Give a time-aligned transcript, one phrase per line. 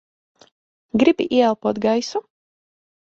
[1.03, 2.25] Gribi ieelpot gaisu?